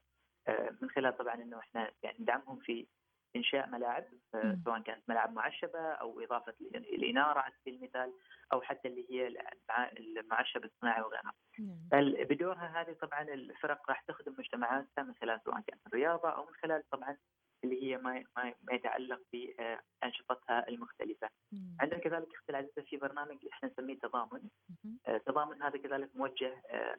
آه، 0.47 0.75
من 0.81 0.89
خلال 0.89 1.17
طبعا 1.17 1.33
إنه 1.35 1.59
إحنا 1.59 1.91
يعني 2.03 2.17
ندعمهم 2.19 2.59
في 2.59 2.87
إنشاء 3.35 3.67
ملاعب 3.69 4.05
آه،. 4.35 4.57
سواء 4.65 4.79
كانت 4.81 5.09
ملاعب 5.09 5.33
معشبة 5.33 5.79
أو 5.79 6.21
إضافة 6.21 6.53
ال- 6.61 6.75
الاناره 6.95 7.39
على 7.39 7.53
سبيل 7.61 7.75
المثال 7.75 8.13
أو 8.53 8.61
حتى 8.61 8.87
اللي 8.87 9.05
هي 9.09 9.27
المع- 9.27 9.91
المعشب 9.97 10.63
الصناعي 10.65 11.01
وغيرها. 11.01 11.33
نعم. 11.59 12.13
بدورها 12.23 12.81
هذه 12.81 12.93
طبعا 12.93 13.21
الفرق 13.21 13.89
راح 13.89 14.01
تخدم 14.01 14.35
مجتمعاتها 14.39 15.03
من 15.03 15.13
خلال 15.21 15.41
سواء 15.45 15.61
كانت 15.61 15.87
الرياضة 15.87 16.29
أو 16.29 16.45
من 16.45 16.53
خلال 16.53 16.89
طبعا 16.89 17.17
اللي 17.63 17.83
هي 17.83 17.97
ما 17.97 18.23
ما, 18.37 18.53
ما 18.63 18.73
يتعلق 18.73 19.21
بأنشطتها 19.33 20.67
المختلفة. 20.69 21.29
مم. 21.51 21.77
عندنا 21.81 21.99
كذلك 21.99 22.27
أختي 22.35 22.49
العزيزه 22.51 22.81
في 22.81 22.97
برنامج 22.97 23.37
إحنا 23.53 23.69
نسميه 23.69 23.99
تضامن،. 23.99 24.49
آه، 25.07 25.17
تضامن 25.17 25.61
هذا 25.63 25.77
كذلك 25.77 26.15
موجه 26.15 26.61
آه، 26.69 26.97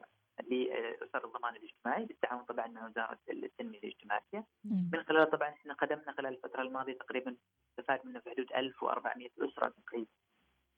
لاسر 0.49 1.25
الضمان 1.25 1.55
الاجتماعي 1.55 2.05
بالتعاون 2.05 2.43
طبعا 2.43 2.67
مع 2.67 2.85
وزارة 2.87 3.19
التنمية 3.29 3.79
الاجتماعية، 3.79 4.45
مم. 4.63 4.89
من 4.93 5.03
خلال 5.03 5.29
طبعا 5.29 5.49
إحنا 5.49 5.73
قدمنا 5.73 6.11
خلال 6.11 6.33
الفترة 6.33 6.61
الماضية 6.61 6.93
تقريبا 6.93 7.37
استفاد 7.69 8.05
منه 8.05 8.19
في 8.19 8.29
حدود 8.29 8.53
1400 8.55 9.29
أسرة 9.39 9.73
تقريبا 9.85 10.07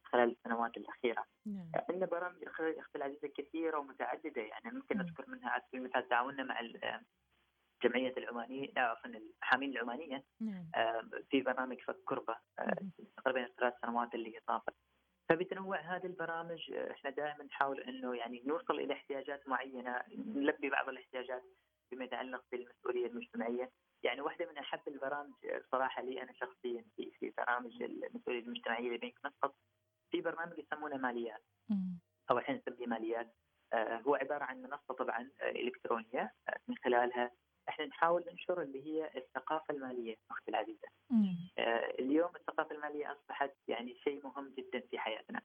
خلال 0.04 0.32
السنوات 0.32 0.78
الأخيرة. 0.78 1.26
نعم. 1.46 1.72
عندنا 1.90 2.06
برامج 2.06 2.44
أخ- 2.46 2.80
أختي 2.80 2.98
العزيزه 2.98 3.28
كثيرة 3.28 3.78
ومتعددة 3.78 4.42
يعني 4.42 4.72
ممكن 4.76 4.98
مم. 4.98 5.02
نذكر 5.04 5.26
منها 5.30 5.50
على 5.50 5.64
سبيل 5.68 5.82
المثال 5.82 6.08
تعاوننا 6.10 6.44
مع 6.44 6.60
جمعيه 7.84 8.14
العمانية 8.18 8.70
آه، 8.78 8.80
عفوا 8.80 9.10
المحامين 9.10 9.72
العمانية 9.72 10.24
نعم. 10.42 10.66
آه، 10.76 11.10
في 11.30 11.42
برنامج 11.42 11.80
فك 11.82 11.98
كربة 12.06 12.36
آه،. 12.60 12.76
تقريبا 13.18 13.46
الثلاث 13.46 13.74
سنوات 13.82 14.16
اللي 14.16 14.36
هي 14.36 14.40
طافت 14.48 14.74
فبتنوع 15.30 15.80
هذه 15.80 16.06
البرامج 16.06 16.72
إحنا 16.74 17.10
دائما 17.10 17.44
نحاول 17.44 17.82
إنه 17.82 18.16
يعني 18.16 18.44
نوصل 18.46 18.80
إلى 18.80 18.94
احتياجات 18.94 19.48
معينة 19.48 20.02
نلبي 20.18 20.70
بعض 20.70 20.90
الاحتياجات 20.90 21.44
فيما 21.90 22.06
يتعلق 22.06 22.44
بالمسؤولية 22.52 23.08
المجتمعية 23.08 23.72
يعني 24.04 24.22
واحدة 24.22 24.50
من 24.52 24.58
أحب 24.58 24.80
البرامج 24.88 25.34
صراحة 25.72 26.02
لي 26.02 26.22
أنا 26.22 26.34
شخصيا 26.34 26.86
في 26.96 27.12
في 27.20 27.34
برامج 27.38 27.84
المسؤولية 27.84 28.40
المجتمعية 28.40 28.90
لبنك 28.90 29.14
مسقط 29.26 29.56
في 30.12 30.22
برنامج 30.22 30.60
يسمونه 30.60 30.98
ماليات 30.98 31.44
مم. 31.70 32.00
أو 32.32 32.38
الحين 32.38 32.56
نسميه 32.68 32.88
ماليات 32.88 33.36
آه، 33.74 33.98
هو 33.98 34.16
عباره 34.16 34.44
عن 34.44 34.62
منصه 34.62 34.94
طبعا 34.94 35.30
آه، 35.42 35.52
الكترونيه 35.52 36.34
آه، 36.50 36.58
من 36.68 36.76
خلالها 36.78 37.32
إحنا 37.70 37.86
نحاول 37.86 38.24
ننشر 38.32 38.62
اللي 38.62 38.86
هي 38.86 39.12
الثقافه 39.18 39.74
الماليه 39.74 40.16
أختي 40.32 40.52
العزيزه. 40.52 40.88
مم. 41.10 41.38
آه، 41.58 41.94
اليوم 42.00 42.30
الثقافه 42.36 42.76
الماليه 42.76 43.12
اصبحت 43.12 43.52
يعني 43.68 43.96
شيء 43.96 44.24
مهم 44.24 44.54
جدا 44.58 44.80
في 44.80 45.00
حياتنا. 45.00 45.42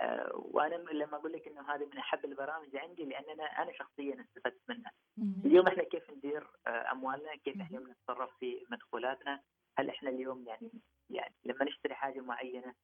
آه، 0.00 0.30
وأنا 0.34 0.76
م- 0.76 0.88
لما 0.88 1.16
أقول 1.16 1.32
لك 1.32 1.48
انه 1.48 1.74
هذه 1.74 1.84
من 1.84 1.98
احب 1.98 2.24
البرامج 2.24 2.76
عندي 2.76 3.04
لأن 3.04 3.24
أنا 3.30 3.44
أنا 3.44 3.72
شخصيا 3.72 4.20
استفدت 4.20 4.60
منها. 4.68 4.92
مم. 5.16 5.34
اليوم 5.44 5.66
إحنا 5.66 5.82
كيف 5.84 6.10
ندير 6.10 6.46
آه، 6.66 6.70
اموالنا؟ 7.14 7.36
كيف. 7.36 7.60
إحنا 7.60 7.78
نتصرف 7.80 8.30
في 8.38 8.64
مدخولاتنا؟ 8.70 9.40
هل 9.78 9.90
إحنا 9.90 10.10
اليوم 10.10 10.44
يعني 10.48 10.70
يعني 11.10 11.34
لما 11.44 11.64
نشتري 11.64 11.94
حاجة 11.94 12.20
معينة 12.20 12.74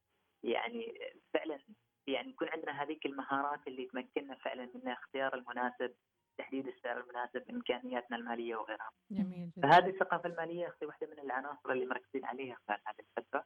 يعني 0.43 0.99
فعلا 1.33 1.59
يعني 2.07 2.29
يكون 2.29 2.47
عندنا 2.49 2.83
هذيك 2.83 3.05
المهارات 3.05 3.67
اللي 3.67 3.85
تمكننا 3.85 4.35
فعلا 4.35 4.69
من 4.75 4.87
اختيار 4.91 5.35
المناسب 5.35 5.93
تحديد 6.37 6.67
السعر 6.67 6.99
المناسب 6.99 7.49
إمكانياتنا 7.49 8.17
المالية 8.17 8.55
وغيرها. 8.55 8.89
جميل 9.11 9.51
جدا. 9.57 9.67
فهذه 9.67 9.89
الثقافة 9.89 10.29
المالية 10.29 10.67
أختي 10.67 10.85
واحدة 10.85 11.07
من 11.07 11.19
العناصر 11.19 11.71
اللي 11.71 11.85
مركزين 11.85 12.25
عليها 12.25 12.57
خلال 12.67 12.79
هذه 12.87 13.05
الفترة. 13.17 13.43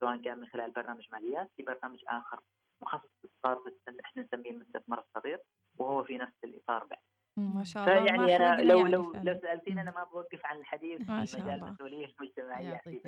سواء 0.00 0.16
كان 0.16 0.38
من 0.38 0.46
خلال 0.46 0.70
برنامج 0.70 1.08
ماليات 1.12 1.50
في 1.56 1.62
برنامج 1.62 1.98
آخر 2.08 2.40
مخصص 2.82 3.08
في- 3.22 4.00
إحنا 4.04 4.22
نسميه 4.22 4.50
المستثمر 4.50 4.98
الصغير 5.00 5.40
وهو 5.78 6.04
في 6.04 6.18
نفس 6.18 6.44
الإطار 6.44 6.84
بعد. 6.84 7.01
ما 7.42 7.64
شاء 7.64 7.88
الله 7.88 8.04
فيعني 8.04 8.36
أنا 8.36 8.62
لو 8.62 8.78
يعني 8.78 8.90
لو 8.90 9.12
فعلاً. 9.12 9.30
لو 9.30 9.40
سألتيني 9.40 9.80
أنا 9.80 9.90
ما 9.90 10.04
بوقف 10.04 10.46
عن 10.46 10.56
الحديث 10.58 11.00
ما 11.08 11.20
في 11.20 11.26
شاء 11.26 11.40
مجال. 11.42 11.54
المسؤوليه 11.64 12.06
المجتمعيه 12.06 12.80
في 12.84 13.00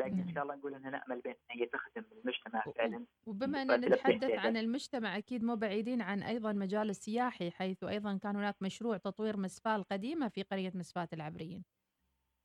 لكن. 0.00 0.18
إن 0.20 0.34
شاء 0.34 0.42
الله 0.42 0.54
نقول 0.54 0.74
انها 0.74 0.90
نامل 0.90 1.20
بان 1.20 1.34
هي 1.50 1.66
تخدم 1.66 2.04
المجتمع 2.12 2.64
فعلا 2.76 3.06
وبما 3.26 3.62
أننا 3.62 3.76
نتحدث. 3.76 4.30
عن 4.30 4.56
المجتمع 4.56 5.16
أكيد 5.18 5.44
مو 5.44 5.56
بعيدين 5.56 6.02
عن 6.02 6.22
أيضا 6.22 6.52
مجال 6.52 6.90
السياحي 6.90 7.50
حيث 7.50 7.84
أيضا 7.84 8.18
كان 8.22 8.36
هناك 8.36 8.56
مشروع 8.60 8.96
تطوير 8.96 9.36
مسفاة 9.36 9.76
القديمة 9.76 10.28
في 10.28 10.42
قرية 10.42 10.72
مسفاة 10.74 11.08
العبريين 11.12 11.64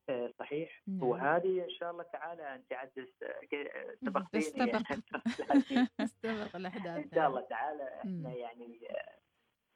آه، 0.09 0.31
صحيح 0.39 0.81
نعم. 0.87 1.03
وهذه 1.03 1.63
إن 1.63 1.69
شاء 1.69 1.91
الله 1.91 2.03
تعالى 2.03 2.55
أنت 2.55 2.73
عاد 2.73 2.89
سبقتيني. 4.05 4.43
يعني. 4.57 5.03
استبق 5.99 6.55
الأحداث 6.59 7.03
إن 7.05 7.09
شاء 7.15 7.27
الله 7.29 7.41
تعالى 7.41 7.83
إحنا. 7.99 8.33
يعني 8.33 8.79
آه، 8.89 9.17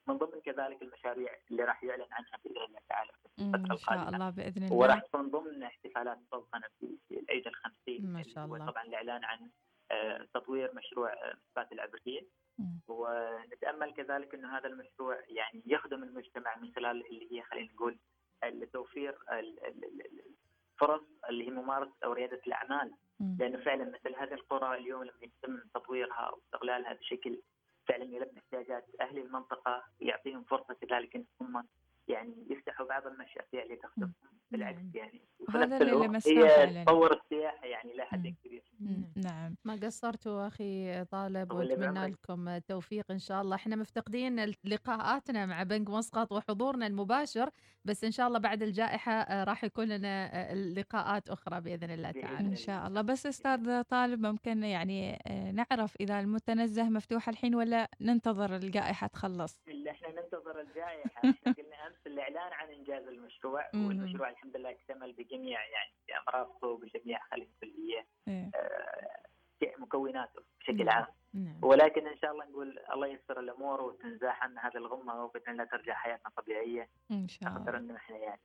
من 0.10 0.18
ضمن 0.18 0.42
كذلك 0.42 0.82
المشاريع 0.82 1.32
اللي 1.52 1.64
راح 1.64 1.84
يعلن 1.84 2.06
عنها 2.12 2.38
باذن 2.46 2.58
الله 2.66 2.80
تعالى 2.90 3.12
في. 3.12 3.42
الفترة 3.42 3.74
ان 3.74 3.78
شاء 3.78 3.94
القادمة 3.94 4.16
الله 4.16 4.30
بإذن 4.30 4.64
الله 4.64 4.76
وراح 4.76 5.00
تكون 5.02 5.30
ضمن 5.30 5.64
احتفالات 5.64 6.18
سلطنة 6.32 6.68
في 6.80 6.98
العيد 7.20 7.48
الخمسين 7.48 8.14
ما 8.14 8.24
شاء 8.24 8.46
الله. 8.46 8.66
طبعا 8.72 8.84
الإعلان 8.84 9.24
عن 9.24 9.50
آه، 9.92 10.28
تطوير 10.34 10.76
مشروع 10.76 11.14
آه، 11.14 11.34
مثبات 11.50 11.72
العبريه. 11.72 12.22
ونتأمل 12.88 13.94
كذلك 13.94 14.34
إنه 14.36 14.58
هذا 14.58 14.68
المشروع 14.68 15.18
يعني 15.28 15.64
يخدم 15.66 16.04
المجتمع 16.04 16.58
من 16.58 16.74
خلال 16.76 17.06
اللي 17.08 17.28
هي 17.32 17.42
خلينا 17.44 17.74
نقول 17.74 17.98
توفير 18.74 19.18
ال- 19.32 19.66
ال- 19.66 20.22
الفرص 20.74 21.04
اللي 21.30 21.48
هي 21.48 21.52
ممارسة 21.52 21.94
أو 22.04 22.14
ريادة 22.14 22.42
الأعمال. 22.48 22.92
لأنه 23.40 23.58
فعلا 23.64 23.86
مثل 23.86 24.16
هذه 24.16 24.34
القرى 24.34 24.78
اليوم 24.78 25.04
لما 25.04 25.14
يتم 25.22 25.60
تطويرها 25.74 26.30
واستغلالها 26.30 26.94
بشكل 26.94 27.42
فعلا 27.88 28.04
يلبي 28.04 28.40
احتياجات 28.40 28.86
أهل 29.02 29.18
المنطقة 29.18 29.84
يعطيهم 30.02 30.44
فرصة 30.44 30.74
كذلك 30.74 31.16
إن 31.16 31.26
هم 31.42 31.64
يعني 32.08 32.48
يفتحوا 32.50 32.88
بعض 32.88 33.08
المشاريع 33.08 33.64
اللي 33.64 33.76
تخدمهم 33.76 34.14
بالعكس. 34.52 34.78
يعني 34.94 35.22
وفي 35.40 35.58
نفس 35.58 35.74
اللي 35.74 35.92
الوقت 35.92 36.10
لمسناه 36.10 36.66
هي. 36.66 36.84
تطور 36.84 37.14
السياحة 37.14 37.66
يعني 37.68 37.94
إلى 37.94 38.06
حد. 38.06 38.36
كبير. 38.44 38.64
نعم 39.16 39.56
ما 39.66 39.76
قصرتوا 39.84 40.48
أخي 40.48 41.06
طالب 41.06 41.52
وأتمنى. 41.52 42.08
لكم 42.08 42.48
التوفيق 42.48 43.12
إن 43.12 43.20
شاء 43.20 43.42
الله 43.42 43.56
إحنا 43.56 43.76
مفتقدين 43.76 44.54
لقاءاتنا 44.64 45.46
مع 45.46 45.64
بنك 45.64 45.90
مسقط 45.90 46.32
وحضورنا 46.32 46.88
المباشر 46.88 47.50
بس 47.86 48.04
إن 48.04 48.12
شاء 48.12 48.28
الله 48.28 48.40
بعد 48.40 48.64
الجائحة 48.64 49.12
آه، 49.12 49.44
راح 49.44 49.64
يكون 49.64 49.88
لنا 49.88 50.52
آه، 50.52 50.54
لقاءات 50.54 51.30
أخرى 51.30 51.62
بإذن 51.62 51.92
الله 51.92 52.12
تعالى 52.12 52.48
إن 52.48 52.56
شاء 52.56 52.88
الله 52.88 53.02
بس 53.02 53.26
أستاذ 53.26 53.82
طالب 53.82 54.26
ممكن 54.26 54.64
يعني 54.64 55.20
آه، 55.28 55.52
نعرف 55.52 55.96
إذا 56.00 56.20
المتنزه 56.20 56.90
مفتوح 56.90 57.30
الحين 57.30 57.56
ولا 57.56 57.90
ننتظر 58.02 58.56
الجائحة 58.56 59.08
تخلص 59.08 59.62
الجائحه 60.70 61.30
إحنا 61.30 61.54
قلنا 61.54 61.88
أمس 61.88 62.08
الإعلان 62.08 62.54
عن 62.54 62.68
إنجاز 62.70 63.08
المشروع. 63.08 63.66
والمشروع 63.74 64.30
الحمد 64.30 64.58
لله 64.58 64.70
اكتمل 64.72 65.14
بجميع 65.14 65.60
يعني 65.66 66.22
امراضه 66.22 66.68
وبجميع 66.68 67.20
خلينا 67.32 67.50
نقول 67.62 67.74
هي 67.78 68.06
إيه. 68.28 68.52
آه، 68.56 69.20
مكوناته 69.80 70.42
بشكل 70.60 70.86
نعم. 70.86 70.90
عام 70.90 71.08
نعم 71.34 71.60
ولكن 71.62 72.08
إن 72.08 72.18
شاء 72.18 72.32
الله 72.32 72.46
نقول 72.46 72.80
الله 72.94 73.08
ييسر 73.08 73.40
الأمور 73.40 73.82
وتنزاح 73.82 74.44
عنا 74.44 74.68
هذه 74.68 74.78
الغمة 74.78 75.24
وباذن 75.24 75.50
الله 75.50 75.64
ترجع 75.64 75.94
حياتنا 75.94 76.32
طبيعية 76.38 76.90
إن 77.12 77.28
شاء 77.28 77.50
نقدر 77.50 77.78
الله 77.78 77.80
إنه 77.80 77.96
إحنا 77.96 78.18
يعني 78.18 78.42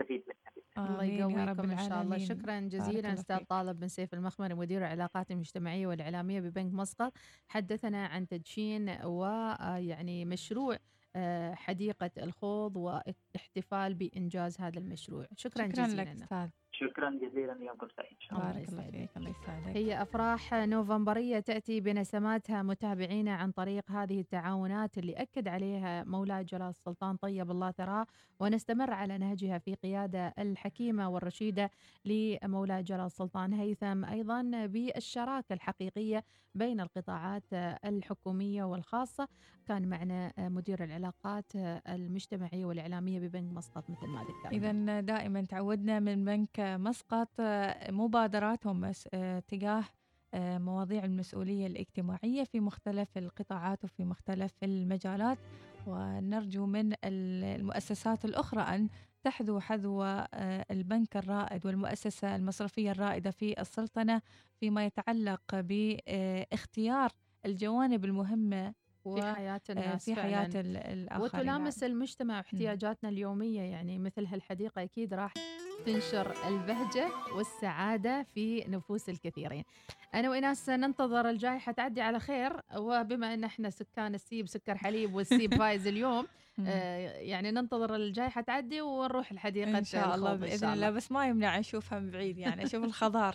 نستفيد 0.00 0.24
منها 0.26 0.52
الله 0.88 1.04
يقويكم 1.04 1.70
إن 1.70 1.78
شاء 1.78 2.02
الله. 2.02 2.18
شكرا 2.18 2.60
جزيلا 2.60 3.12
أستاذ. 3.12 3.38
طالب 3.38 3.80
بن 3.80 3.88
سيف 3.88 4.14
المخمري 4.14 4.54
مدير 4.54 4.78
العلاقات 4.78 5.30
المجتمعية 5.30 5.86
والإعلامية 5.86 6.40
ببنك 6.40 6.74
مسقط 6.74 7.12
حدثنا 7.48 8.06
عن 8.06 8.26
تدشين 8.26 8.88
ويعني 9.04 10.24
مشروع 10.24 10.76
آه، 11.16 11.54
حديقة 11.54 12.10
الخوض 12.18 12.76
واحتفال 12.76 13.94
بإنجاز 13.94 14.60
هذا 14.60 14.78
المشروع. 14.78 15.26
شكرا, 15.36 15.66
شكرا 15.66 15.86
جزيلا. 15.86 16.02
لك 16.02 16.12
أستاذ. 16.12 16.50
شكرا 16.82 17.10
جزيلا 17.10 17.56
يومكم 17.60 17.86
سعيد. 17.96 18.16
الله 18.32 18.52
بارك 18.52 18.68
الله. 18.68 18.90
فيك 18.90 19.16
الله 19.16 19.30
يسعدك. 19.30 19.76
هي 19.76 20.02
أفراح 20.02 20.54
نوفمبرية 20.54 21.38
تأتي 21.40 21.80
بنسماتها 21.80 22.62
متابعينا 22.62 23.34
عن 23.34 23.50
طريق 23.50 23.90
هذه 23.90 24.20
التعاونات 24.20 24.98
اللي 24.98 25.12
أكد 25.12 25.48
عليها 25.48 26.04
مولاي 26.04 26.44
جلال 26.44 26.68
السلطان 26.68 27.16
طيب 27.16 27.50
الله 27.50 27.70
ثراه 27.70 28.06
ونستمر 28.40 28.90
على 28.92 29.18
نهجها 29.18 29.58
في 29.58 29.74
قيادة 29.74 30.34
الحكيمة 30.38 31.08
والرشيدة 31.08 31.70
لمولاي 32.04 32.82
جلال 32.82 33.06
السلطان 33.06 33.52
هيثم 33.52 34.04
أيضا 34.04 34.66
بالشراكة 34.66 35.52
الحقيقية 35.52 36.24
بين 36.54 36.80
القطاعات 36.80 37.44
الحكومية 37.84 38.64
والخاصة. 38.64 39.28
كان 39.66 39.88
معنا 39.88 40.32
مدير 40.38 40.84
العلاقات 40.84 41.52
المجتمعية 41.88 42.64
والإعلامية 42.64 43.20
ببنك 43.20 43.52
مسقط 43.52 43.90
مثل 43.90 44.06
ما 44.06 44.22
ذكرنا. 44.22 44.50
إذا 44.52 45.00
دائما 45.00 45.44
تعودنا 45.44 46.00
من 46.00 46.24
بنك 46.24 46.60
مسقط 46.76 47.28
آه، 47.40 47.90
مبادراتهم 47.90 48.92
آه، 49.14 49.38
تجاه 49.38 49.84
آه، 50.34 50.58
مواضيع 50.58 51.04
المسؤولية 51.04 51.66
الاجتماعية 51.66 52.44
في 52.44 52.60
مختلف 52.60 53.18
القطاعات 53.18 53.84
وفي 53.84 54.04
مختلف 54.04 54.52
المجالات. 54.62 55.38
ونرجو 55.86 56.66
من 56.66 56.92
ال- 56.92 57.44
المؤسسات 57.60 58.24
الأخرى 58.24 58.60
أن 58.62 58.88
تحذو 59.22 59.60
حذو 59.60 60.04
البنك 60.70 61.16
الرائد 61.16 61.66
والمؤسسة 61.66 62.36
المصرفية 62.36 62.90
الرائدة 62.90 63.30
في 63.30 63.60
السلطنة 63.60 64.22
فيما 64.60 64.86
يتعلق 64.86 65.42
باختيار 65.54 67.10
الجوانب 67.46 68.04
المهمة 68.04 68.74
في 69.04 69.10
حياة 69.34 69.60
الناس 69.70 70.04
في 70.04 70.14
حياة 70.14 70.50
الآخرين. 70.60 71.22
وتلامس 71.40 71.82
المجتمع 71.84 72.36
واحتياجاتنا 72.36 73.08
اليومية 73.10 73.60
يعني 73.62 73.98
مثل 73.98 74.26
هالحديقة 74.26 74.82
أكيد 74.82 75.14
راح 75.14 75.32
تنشر 75.86 76.34
البهجة 76.48 77.08
والسعادة 77.36 78.26
في 78.34 78.64
نفوس 78.68 79.08
الكثيرين. 79.08 79.64
أنا 80.14 80.30
وإناس 80.30 80.68
ننتظر 80.68 81.30
الجائحة 81.30 81.72
تعدي 81.72 82.00
على 82.00 82.20
خير. 82.20 82.52
وبما 82.76 83.34
أن 83.34 83.44
إحنا 83.44 83.70
سكان 83.70 84.14
السيب 84.14 84.46
سكر 84.48 84.78
حليب 84.78 85.14
والسيب 85.14 85.54
فايز 85.58 85.86
اليوم. 85.86 86.26
آه 86.66 86.96
يعني 87.18 87.50
ننتظر 87.50 87.94
الجائحة 87.96 88.40
تعدي 88.40 88.80
ونروح 88.80 89.30
الحديقة 89.32 89.78
إن 89.78 89.84
شاء 89.84 90.14
الله 90.14 90.32
إن 90.34 90.58
شاء 90.58 90.74
الله. 90.74 90.90
بس 90.90 91.12
ما 91.12 91.26
يمنع 91.26 91.58
أشوفها 91.58 91.98
من 91.98 92.10
بعيد 92.10 92.38
يعني 92.38 92.64
أشوف 92.64 92.84
الخضار. 92.84 93.34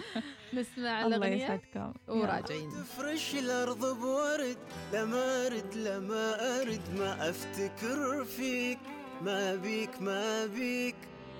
نسمع 0.54 1.02
الله 1.04 1.16
الأغنية 1.16 1.44
يسعدكم. 1.44 1.94
يلا. 2.08 2.16
وراجعين 2.16 2.70
تفرش 2.70 3.34
الأرض 3.34 3.98
بورد 4.00 4.56
لما 4.92 5.46
أرد 5.46 5.74
لما 5.74 6.60
أرد 6.60 6.98
ما 6.98 7.30
أفتكر 7.30 8.24
فيك 8.24 8.78
ما 9.22 9.54
بيك 9.54 10.02
ما 10.02 10.46
بيك. 10.46 10.96